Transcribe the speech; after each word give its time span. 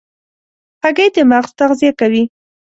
هګۍ 0.83 1.09
د 1.15 1.17
مغز 1.31 1.51
تغذیه 1.59 1.91
کوي. 1.99 2.23